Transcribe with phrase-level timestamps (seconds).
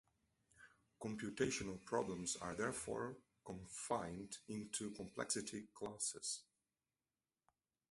[0.99, 6.41] Computational problems are therefore confined into complexity classes.